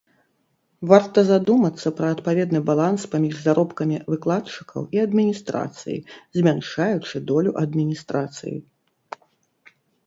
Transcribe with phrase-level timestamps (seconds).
[0.91, 6.01] Варта задумацца пра адпаведны баланс паміж заробкамі выкладчыкаў і адміністрацыі,
[6.41, 8.57] змяншаючы долю адміністрацыі.